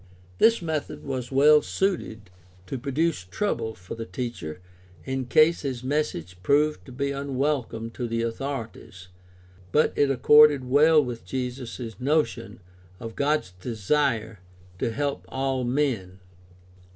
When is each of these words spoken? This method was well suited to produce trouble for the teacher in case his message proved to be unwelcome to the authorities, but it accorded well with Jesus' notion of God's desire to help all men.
This 0.39 0.63
method 0.63 1.03
was 1.03 1.31
well 1.31 1.61
suited 1.61 2.31
to 2.65 2.79
produce 2.79 3.23
trouble 3.23 3.75
for 3.75 3.93
the 3.93 4.07
teacher 4.07 4.59
in 5.05 5.27
case 5.27 5.61
his 5.61 5.83
message 5.83 6.41
proved 6.41 6.83
to 6.87 6.91
be 6.91 7.11
unwelcome 7.11 7.91
to 7.91 8.07
the 8.07 8.23
authorities, 8.23 9.09
but 9.71 9.93
it 9.95 10.09
accorded 10.09 10.63
well 10.65 11.05
with 11.05 11.23
Jesus' 11.23 11.99
notion 11.99 12.61
of 12.99 13.15
God's 13.15 13.51
desire 13.51 14.39
to 14.79 14.91
help 14.91 15.23
all 15.29 15.63
men. 15.63 16.19